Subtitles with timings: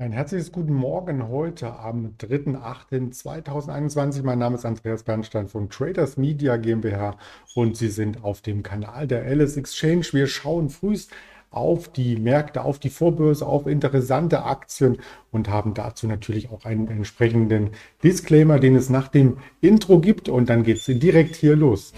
[0.00, 4.22] Ein herzliches Guten Morgen heute am 3.8.2021.
[4.22, 7.16] Mein Name ist Andreas Bernstein von Traders Media GmbH
[7.56, 10.06] und Sie sind auf dem Kanal der Alice Exchange.
[10.12, 11.10] Wir schauen frühst
[11.50, 14.98] auf die Märkte, auf die Vorbörse, auf interessante Aktien
[15.32, 17.70] und haben dazu natürlich auch einen entsprechenden
[18.04, 21.92] Disclaimer, den es nach dem Intro gibt und dann geht es direkt hier los.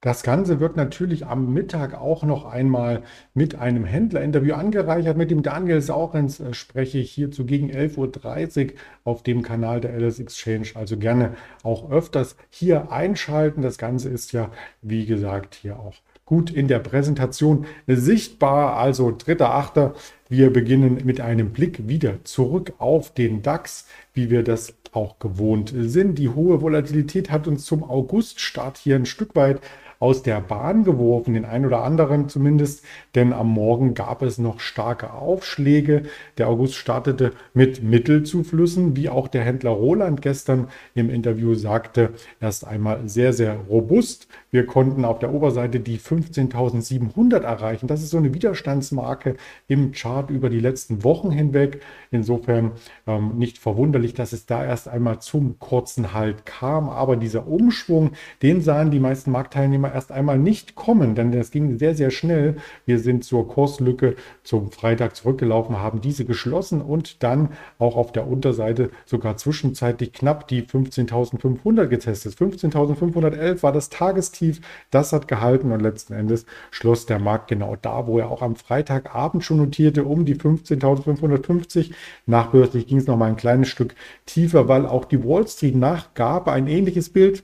[0.00, 3.02] Das Ganze wird natürlich am Mittag auch noch einmal
[3.34, 5.16] mit einem Händlerinterview angereichert.
[5.16, 9.94] Mit dem Daniel Saurens äh, spreche ich hierzu gegen 11.30 Uhr auf dem Kanal der
[9.94, 10.68] Alice Exchange.
[10.74, 11.34] Also gerne
[11.64, 13.60] auch öfters hier einschalten.
[13.60, 14.52] Das Ganze ist ja,
[14.82, 18.76] wie gesagt, hier auch gut in der Präsentation sichtbar.
[18.76, 19.94] Also 3.8.
[20.28, 25.72] Wir beginnen mit einem Blick wieder zurück auf den DAX, wie wir das auch gewohnt
[25.76, 26.18] sind.
[26.18, 29.60] Die hohe Volatilität hat uns zum Auguststart hier ein Stück weit
[30.00, 34.60] aus der Bahn geworfen, den einen oder anderen zumindest, denn am Morgen gab es noch
[34.60, 36.04] starke Aufschläge.
[36.38, 42.66] Der August startete mit Mittelzuflüssen, wie auch der Händler Roland gestern im Interview sagte, erst
[42.66, 44.28] einmal sehr, sehr robust.
[44.50, 47.88] Wir konnten auf der Oberseite die 15.700 erreichen.
[47.88, 51.82] Das ist so eine Widerstandsmarke im Chart über die letzten Wochen hinweg.
[52.10, 52.72] Insofern
[53.06, 56.88] ähm, nicht verwunderlich, dass es da erst einmal zum kurzen Halt kam.
[56.88, 58.12] Aber dieser Umschwung,
[58.42, 62.56] den sahen die meisten Marktteilnehmer erst einmal nicht kommen, denn das ging sehr, sehr schnell.
[62.86, 68.26] Wir sind zur Kurslücke zum Freitag zurückgelaufen, haben diese geschlossen und dann auch auf der
[68.26, 72.34] Unterseite sogar zwischenzeitlich knapp die 15.500 getestet.
[72.34, 74.60] 15.511 war das Tagestief tief.
[74.90, 78.56] Das hat gehalten und letzten Endes schloss der Markt genau da, wo er auch am
[78.56, 81.92] Freitagabend schon notierte, um die 15.550.
[82.26, 83.94] Nachbörslich ging es noch mal ein kleines Stück
[84.26, 87.42] tiefer, weil auch die Wall Street nachgab ein ähnliches Bild.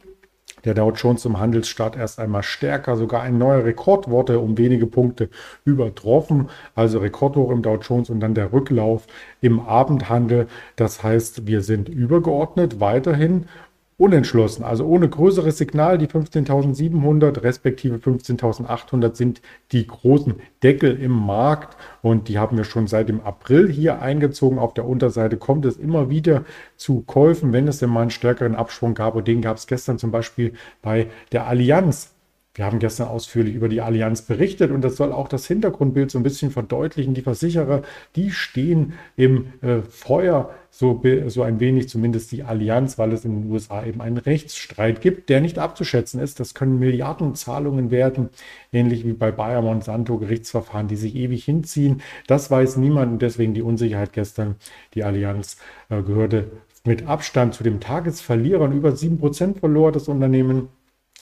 [0.64, 4.86] Der Dow Jones zum Handelsstart erst einmal stärker, sogar ein neuer Rekord wurde um wenige
[4.86, 5.28] Punkte
[5.64, 6.48] übertroffen.
[6.74, 9.06] Also Rekordhoch im Dow Jones und dann der Rücklauf
[9.40, 10.48] im Abendhandel.
[10.76, 13.46] Das heißt, wir sind übergeordnet weiterhin
[13.96, 15.98] unentschlossen, also ohne größeres Signal.
[15.98, 19.40] Die 15.700 respektive 15.800 sind
[19.72, 24.58] die großen Deckel im Markt und die haben wir schon seit dem April hier eingezogen.
[24.58, 26.44] Auf der Unterseite kommt es immer wieder
[26.76, 29.14] zu Käufen, wenn es denn mal einen stärkeren Abschwung gab.
[29.14, 32.13] Und den gab es gestern zum Beispiel bei der Allianz.
[32.56, 36.18] Wir haben gestern ausführlich über die Allianz berichtet und das soll auch das Hintergrundbild so
[36.20, 37.12] ein bisschen verdeutlichen.
[37.12, 37.82] Die Versicherer,
[38.14, 43.42] die stehen im äh, Feuer, so, so ein wenig zumindest die Allianz, weil es in
[43.42, 46.38] den USA eben einen Rechtsstreit gibt, der nicht abzuschätzen ist.
[46.38, 48.28] Das können Milliardenzahlungen werden,
[48.72, 52.02] ähnlich wie bei Bayer Monsanto Gerichtsverfahren, die sich ewig hinziehen.
[52.28, 54.54] Das weiß niemand und deswegen die Unsicherheit gestern.
[54.94, 55.56] Die Allianz
[55.90, 56.52] äh, gehörte
[56.84, 60.68] mit Abstand zu dem Tagesverlierer und über 7% verlor das Unternehmen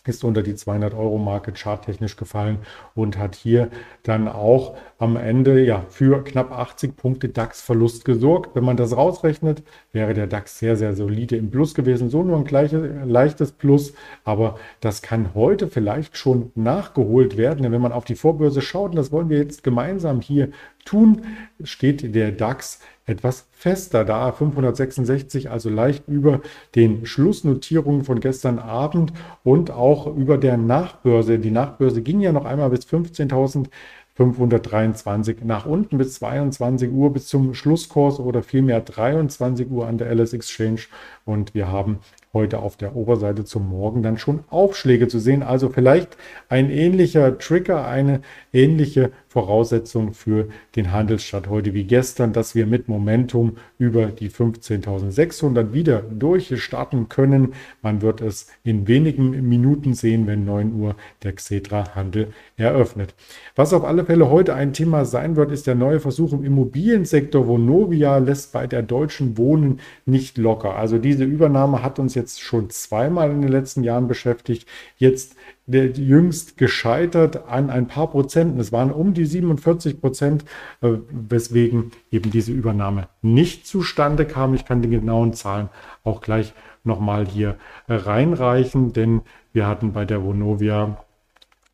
[0.07, 2.59] ist unter die 200-Euro-Marke charttechnisch gefallen
[2.95, 3.71] und hat hier
[4.03, 8.55] dann auch am Ende ja für knapp 80 Punkte DAX-Verlust gesorgt.
[8.55, 12.09] Wenn man das rausrechnet, wäre der DAX sehr, sehr solide im Plus gewesen.
[12.09, 17.65] So nur ein gleiches, leichtes Plus, aber das kann heute vielleicht schon nachgeholt werden.
[17.65, 20.51] Denn wenn man auf die Vorbörse schaut, und das wollen wir jetzt gemeinsam hier
[20.85, 21.23] tun,
[21.65, 24.31] steht der DAX etwas fester da.
[24.31, 26.41] 566, also leicht über
[26.77, 31.41] den Schlussnotierungen von gestern Abend und auch über der Nachbörse.
[31.41, 33.67] Die Nachbörse ging ja noch einmal bis 15.000.
[34.15, 40.15] 523 nach unten bis 22 Uhr bis zum Schlusskurs oder vielmehr 23 Uhr an der
[40.15, 40.83] LS Exchange.
[41.25, 41.99] Und wir haben
[42.35, 45.43] heute auf der Oberseite zum Morgen dann schon Aufschläge zu sehen.
[45.43, 46.17] Also vielleicht
[46.49, 48.23] ein ähnlicher Trigger, eine
[48.55, 55.75] ähnliche Voraussetzung für den Handelsstart heute wie gestern, dass wir mit Momentum über die 15.600
[55.75, 57.53] wieder durchstarten können.
[57.83, 63.15] Man wird es in wenigen Minuten sehen, wenn 9 Uhr der Xetra-Handel eröffnet.
[63.57, 67.47] Was auf alle Fälle heute ein Thema sein wird, ist der neue Versuch im Immobiliensektor.
[67.47, 70.77] Vonovia lässt bei der Deutschen Wohnen nicht locker.
[70.77, 74.69] Also diese Übernahme hat uns jetzt schon zweimal in den letzten Jahren beschäftigt.
[74.97, 75.37] Jetzt
[75.67, 78.61] jüngst gescheitert an ein paar Prozenten.
[78.61, 80.45] Es waren um die 47 Prozent,
[80.81, 84.55] äh, weswegen eben diese Übernahme nicht zustande kam.
[84.55, 85.69] Ich kann die genauen Zahlen
[86.05, 86.53] auch gleich
[86.85, 87.57] nochmal hier
[87.89, 89.23] reinreichen, denn
[89.53, 91.05] wir hatten bei der Vonovia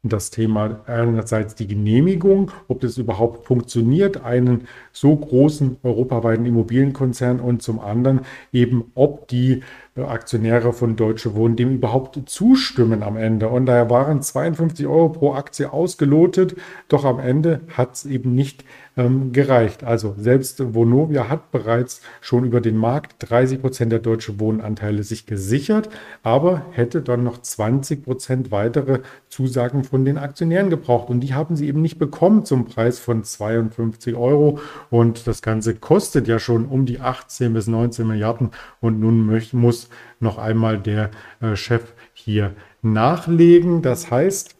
[0.02, 7.62] das Thema einerseits die Genehmigung, ob das überhaupt funktioniert, einen so großen europaweiten Immobilienkonzern und
[7.62, 8.20] zum anderen
[8.52, 9.62] eben, ob die
[10.06, 13.48] Aktionäre von Deutsche Wohnen dem überhaupt zustimmen am Ende.
[13.48, 16.56] Und daher waren 52 Euro pro Aktie ausgelotet,
[16.88, 18.64] doch am Ende hat es eben nicht
[18.98, 19.84] ähm, gereicht.
[19.84, 25.24] Also selbst Vonovia hat bereits schon über den Markt 30 Prozent der Deutsche Wohnanteile sich
[25.24, 25.88] gesichert,
[26.22, 31.08] aber hätte dann noch 20 Prozent weitere Zusagen von den Aktionären gebraucht.
[31.08, 34.58] Und die haben sie eben nicht bekommen zum Preis von 52 Euro.
[34.90, 38.50] Und das Ganze kostet ja schon um die 18 bis 19 Milliarden.
[38.80, 39.87] Und nun muss
[40.20, 43.82] noch einmal der äh, Chef hier nachlegen.
[43.82, 44.56] Das heißt,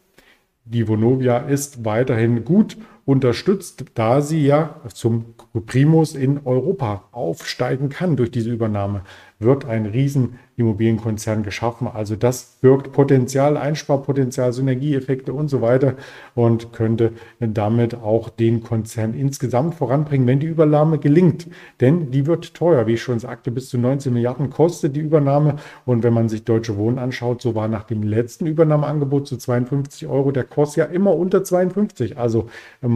[0.64, 2.76] die Vonovia ist weiterhin gut
[3.08, 5.34] unterstützt, da sie ja zum
[5.64, 9.00] Primus in Europa aufsteigen kann durch diese Übernahme,
[9.38, 11.86] wird ein riesen Immobilienkonzern geschaffen.
[11.86, 15.94] Also das birgt Potenzial, Einsparpotenzial, Synergieeffekte und so weiter
[16.34, 21.46] und könnte damit auch den Konzern insgesamt voranbringen, wenn die Übernahme gelingt.
[21.80, 25.56] Denn die wird teuer, wie ich schon sagte, bis zu 19 Milliarden kostet die Übernahme.
[25.86, 30.08] Und wenn man sich Deutsche Wohnen anschaut, so war nach dem letzten Übernahmeangebot zu 52
[30.08, 32.18] Euro der Kurs ja immer unter 52.
[32.18, 32.48] Also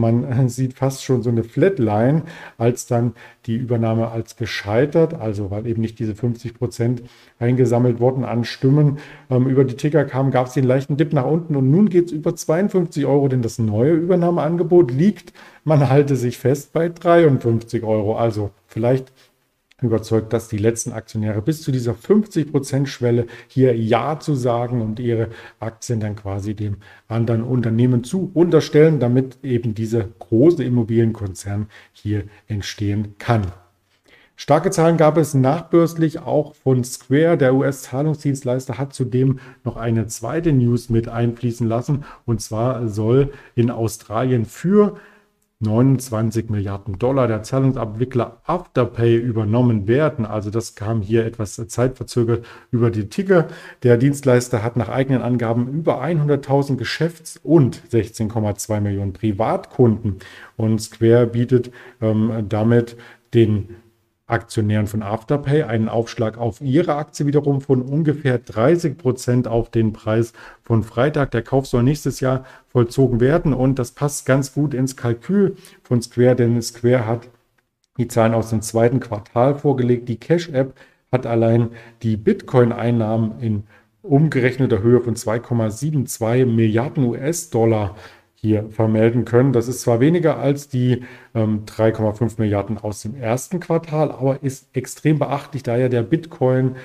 [0.03, 2.23] man sieht fast schon so eine Flatline,
[2.57, 3.13] als dann
[3.45, 7.03] die Übernahme als gescheitert, also weil eben nicht diese 50 Prozent
[7.39, 11.25] eingesammelt wurden an Stimmen ähm, über die Ticker kamen, gab es den leichten Dip nach
[11.25, 15.33] unten und nun geht es über 52 Euro, denn das neue Übernahmeangebot liegt,
[15.63, 18.17] man halte sich fest, bei 53 Euro.
[18.17, 19.13] Also vielleicht
[19.81, 25.29] überzeugt das die letzten Aktionäre bis zu dieser 50%-Schwelle hier Ja zu sagen und ihre
[25.59, 26.77] Aktien dann quasi dem
[27.07, 33.51] anderen Unternehmen zu unterstellen, damit eben dieser große Immobilienkonzern hier entstehen kann.
[34.35, 37.37] Starke Zahlen gab es nachbörslich auch von Square.
[37.37, 42.03] Der US-Zahlungsdienstleister hat zudem noch eine zweite News mit einfließen lassen.
[42.25, 44.97] Und zwar soll in Australien für
[45.63, 50.25] 29 Milliarden Dollar der Zahlungsabwickler Afterpay übernommen werden.
[50.25, 53.47] Also das kam hier etwas zeitverzögert über die Ticker.
[53.81, 60.17] Der Dienstleister hat nach eigenen Angaben über 100.000 Geschäfts- und 16,2 Millionen Privatkunden.
[60.57, 61.71] Und Square bietet
[62.01, 62.97] ähm, damit
[63.33, 63.69] den
[64.33, 69.93] Aktionären von Afterpay einen Aufschlag auf ihre Aktie wiederum von ungefähr 30 Prozent auf den
[69.93, 70.33] Preis
[70.63, 71.31] von Freitag.
[71.31, 76.01] Der Kauf soll nächstes Jahr vollzogen werden und das passt ganz gut ins Kalkül von
[76.01, 77.29] Square, denn Square hat
[77.97, 80.09] die Zahlen aus dem zweiten Quartal vorgelegt.
[80.09, 80.73] Die Cash-App
[81.11, 81.69] hat allein
[82.01, 83.63] die Bitcoin-Einnahmen in
[84.01, 87.95] umgerechneter Höhe von 2,72 Milliarden US-Dollar
[88.35, 89.53] hier vermelden können.
[89.53, 91.03] Das ist zwar weniger als die
[91.33, 96.75] 3,5 Milliarden aus dem ersten Quartal, aber ist extrem beachtlich, da ja der Bitcoin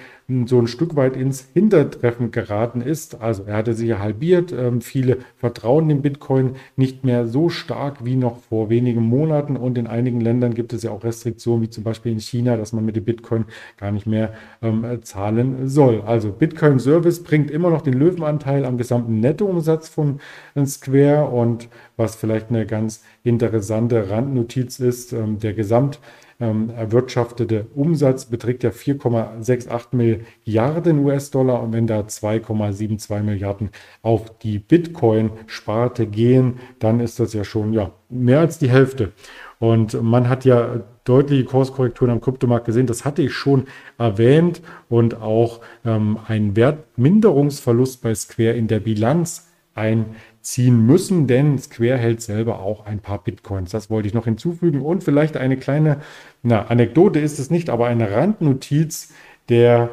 [0.45, 3.19] so ein Stück weit ins Hintertreffen geraten ist.
[3.23, 4.53] Also er hatte sich ja halbiert.
[4.53, 9.57] Ähm, viele vertrauen dem Bitcoin nicht mehr so stark wie noch vor wenigen Monaten.
[9.57, 12.75] Und in einigen Ländern gibt es ja auch Restriktionen, wie zum Beispiel in China, dass
[12.75, 13.47] man mit dem Bitcoin
[13.79, 16.03] gar nicht mehr ähm, zahlen soll.
[16.03, 20.21] Also Bitcoin Service bringt immer noch den Löwenanteil am gesamten Nettoumsatz von
[20.67, 21.29] Square.
[21.29, 25.99] Und was vielleicht eine ganz interessante Randnotiz ist, ähm, der Gesamt
[26.41, 33.71] ähm, erwirtschaftete Umsatz beträgt ja 4,68 Milliarden US-Dollar und wenn da 2,72 Milliarden
[34.03, 39.13] auf die Bitcoin-Sparte gehen, dann ist das ja schon ja, mehr als die Hälfte.
[39.59, 42.87] Und man hat ja deutliche Kurskorrekturen am Kryptomarkt gesehen.
[42.87, 43.65] Das hatte ich schon
[43.99, 50.07] erwähnt und auch ähm, ein Wertminderungsverlust bei Square in der Bilanz ein
[50.53, 53.71] ziehen müssen, denn Square hält selber auch ein paar Bitcoins.
[53.71, 54.81] Das wollte ich noch hinzufügen.
[54.81, 56.01] Und vielleicht eine kleine
[56.43, 59.13] na, Anekdote ist es nicht, aber eine Randnotiz.
[59.51, 59.91] Der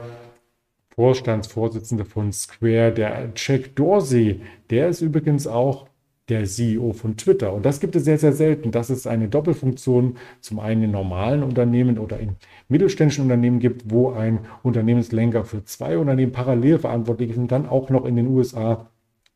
[0.96, 5.88] Vorstandsvorsitzende von Square, der Jack Dorsey, der ist übrigens auch
[6.30, 7.54] der CEO von Twitter.
[7.54, 11.44] Und das gibt es sehr, sehr selten, dass es eine Doppelfunktion zum einen in normalen
[11.44, 12.38] Unternehmen oder in
[12.70, 17.90] mittelständischen Unternehmen gibt, wo ein Unternehmenslenker für zwei Unternehmen parallel verantwortlich ist und dann auch
[17.90, 18.90] noch in den USA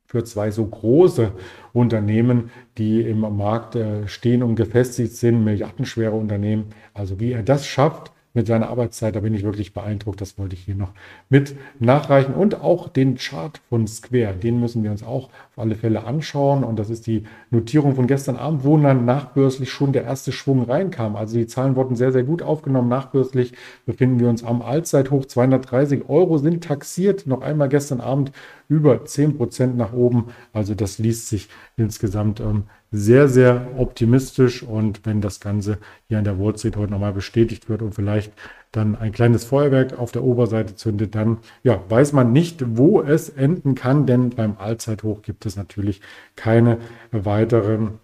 [0.09, 1.31] für zwei so große
[1.71, 2.49] Unternehmen,
[2.79, 6.65] die im Markt äh, stehen und gefestigt sind, milliardenschwere Unternehmen.
[6.95, 9.15] Also wie er das schafft, mit seiner Arbeitszeit.
[9.15, 10.21] Da bin ich wirklich beeindruckt.
[10.21, 10.93] Das wollte ich hier noch
[11.29, 12.33] mit nachreichen.
[12.33, 16.63] Und auch den Chart von Square, den müssen wir uns auch alle Fälle anschauen.
[16.63, 20.63] Und das ist die Notierung von gestern Abend, wo dann nachbörslich schon der erste Schwung
[20.63, 21.15] reinkam.
[21.15, 22.89] Also die Zahlen wurden sehr, sehr gut aufgenommen.
[22.89, 23.53] Nachbörslich
[23.85, 25.25] befinden wir uns am Allzeithoch.
[25.25, 27.27] 230 Euro sind taxiert.
[27.27, 28.31] Noch einmal gestern Abend
[28.67, 30.25] über 10 Prozent nach oben.
[30.53, 34.63] Also das liest sich insgesamt ähm, sehr, sehr optimistisch.
[34.63, 38.31] Und wenn das Ganze hier an der Wall Street heute nochmal bestätigt wird und vielleicht
[38.71, 43.29] dann ein kleines Feuerwerk auf der Oberseite zündet, dann ja, weiß man nicht, wo es
[43.29, 46.01] enden kann, denn beim Allzeithoch gibt es natürlich
[46.35, 46.77] keine
[47.11, 47.99] weiteren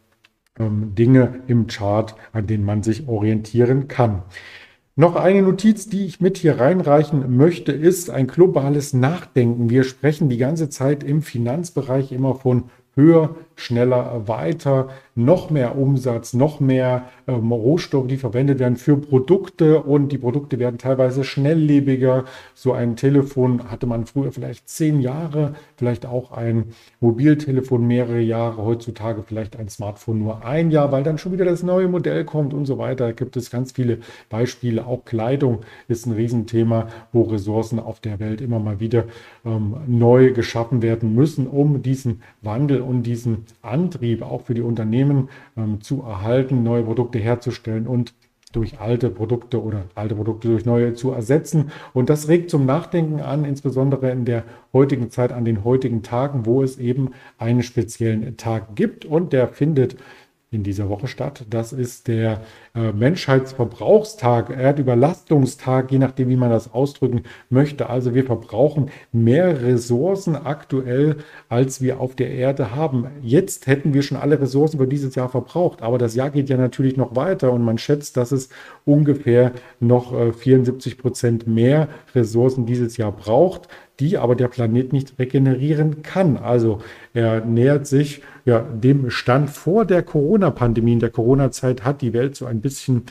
[0.57, 4.23] ähm, Dinge im Chart, an denen man sich orientieren kann.
[4.95, 9.69] Noch eine Notiz, die ich mit hier reinreichen möchte, ist ein globales Nachdenken.
[9.69, 16.33] Wir sprechen die ganze Zeit im Finanzbereich immer von höher, schneller, weiter, noch mehr Umsatz,
[16.33, 22.25] noch mehr ähm, Rohstoffe, die verwendet werden für Produkte und die Produkte werden teilweise schnelllebiger.
[22.53, 26.65] So ein Telefon hatte man früher vielleicht zehn Jahre, vielleicht auch ein
[26.99, 31.63] Mobiltelefon mehrere Jahre, heutzutage vielleicht ein Smartphone nur ein Jahr, weil dann schon wieder das
[31.63, 33.05] neue Modell kommt und so weiter.
[33.05, 34.85] Da gibt es ganz viele Beispiele.
[34.85, 39.05] Auch Kleidung ist ein Riesenthema, wo Ressourcen auf der Welt immer mal wieder
[39.45, 45.29] ähm, neu geschaffen werden müssen, um diesen Wandel und diesen Antrieb auch für die Unternehmen
[45.57, 48.13] ähm, zu erhalten, neue Produkte herzustellen und
[48.55, 51.71] durch alte Produkte oder alte Produkte durch neue zu ersetzen.
[51.93, 56.45] Und das regt zum Nachdenken an, insbesondere in der heutigen Zeit, an den heutigen Tagen,
[56.45, 59.97] wo es eben einen speziellen Tag gibt und der findet
[60.55, 61.45] in dieser Woche statt.
[61.49, 62.41] Das ist der
[62.73, 67.89] äh, Menschheitsverbrauchstag, Erdüberlastungstag, je nachdem, wie man das ausdrücken möchte.
[67.89, 71.17] Also wir verbrauchen mehr Ressourcen aktuell,
[71.49, 73.07] als wir auf der Erde haben.
[73.21, 76.57] Jetzt hätten wir schon alle Ressourcen für dieses Jahr verbraucht, aber das Jahr geht ja
[76.57, 78.49] natürlich noch weiter und man schätzt, dass es
[78.85, 83.67] ungefähr noch äh, 74 Prozent mehr Ressourcen dieses Jahr braucht
[83.99, 86.37] die aber der Planet nicht regenerieren kann.
[86.37, 86.79] Also
[87.13, 90.93] er nähert sich ja, dem Stand vor der Corona-Pandemie.
[90.93, 93.03] In der Corona-Zeit hat die Welt so ein bisschen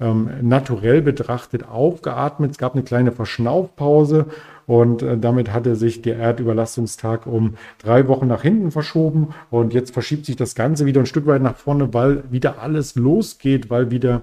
[0.00, 2.52] ähm, naturell betrachtet aufgeatmet.
[2.52, 4.26] Es gab eine kleine Verschnaufpause
[4.66, 9.34] und äh, damit hatte sich der Erdüberlastungstag um drei Wochen nach hinten verschoben.
[9.50, 12.94] Und jetzt verschiebt sich das Ganze wieder ein Stück weit nach vorne, weil wieder alles
[12.94, 14.22] losgeht, weil wieder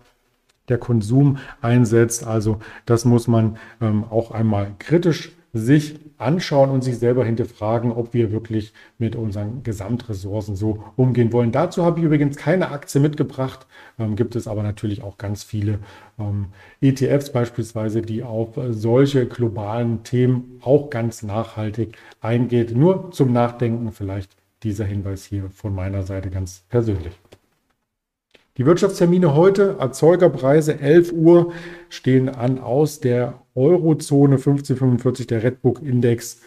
[0.68, 2.26] der Konsum einsetzt.
[2.26, 8.14] Also das muss man ähm, auch einmal kritisch sich anschauen und sich selber hinterfragen, ob
[8.14, 11.52] wir wirklich mit unseren Gesamtressourcen so umgehen wollen.
[11.52, 13.66] Dazu habe ich übrigens keine Aktie mitgebracht,
[13.98, 15.80] ähm, gibt es aber natürlich auch ganz viele
[16.20, 16.48] ähm,
[16.82, 22.76] ETFs beispielsweise, die auf äh, solche globalen Themen auch ganz nachhaltig eingeht.
[22.76, 24.32] Nur zum Nachdenken vielleicht
[24.64, 27.14] dieser Hinweis hier von meiner Seite ganz persönlich.
[28.58, 31.54] Die Wirtschaftstermine heute, Erzeugerpreise 11 Uhr
[31.88, 36.42] stehen an aus der Eurozone 1545, der Redbook Index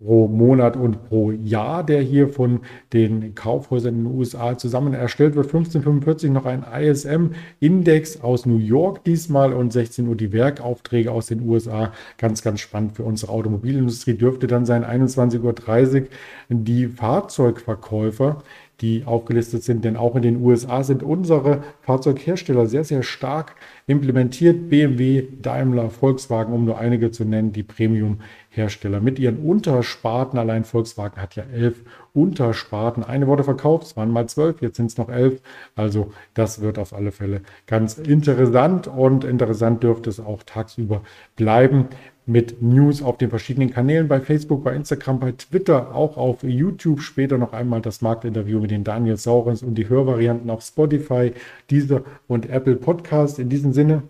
[0.00, 2.60] pro Monat und pro Jahr, der hier von
[2.92, 5.46] den Kaufhäusern in den USA zusammen erstellt wird.
[5.46, 11.46] 1545 noch ein ISM-Index aus New York diesmal und 16 Uhr die Werkaufträge aus den
[11.46, 11.92] USA.
[12.16, 16.08] Ganz, ganz spannend für unsere Automobilindustrie dürfte dann sein 21.30 Uhr
[16.48, 18.42] die Fahrzeugverkäufer
[18.80, 19.84] die aufgelistet sind.
[19.84, 23.54] Denn auch in den USA sind unsere Fahrzeughersteller sehr, sehr stark
[23.86, 24.70] implementiert.
[24.70, 30.38] BMW, Daimler, Volkswagen, um nur einige zu nennen, die Premium-Hersteller mit ihren Untersparten.
[30.38, 31.82] Allein Volkswagen hat ja elf
[32.12, 33.04] Untersparten.
[33.04, 35.40] Eine wurde verkauft, es waren mal zwölf, jetzt sind es noch elf.
[35.76, 41.02] Also das wird auf alle Fälle ganz interessant und interessant dürfte es auch tagsüber
[41.36, 41.88] bleiben
[42.30, 47.00] mit News auf den verschiedenen Kanälen bei Facebook, bei Instagram, bei Twitter, auch auf YouTube.
[47.00, 51.32] Später noch einmal das Marktinterview mit den Daniel Saurens und die Hörvarianten auf Spotify,
[51.70, 53.38] Deezer und Apple Podcast.
[53.38, 54.04] In diesem Sinne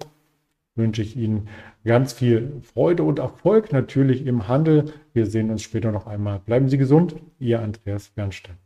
[0.75, 1.49] wünsche ich Ihnen
[1.85, 4.93] ganz viel Freude und Erfolg natürlich im Handel.
[5.15, 6.41] Wir sehen uns später noch einmal.
[6.41, 8.57] Bleiben Sie gesund, Ihr Andreas Bernstein.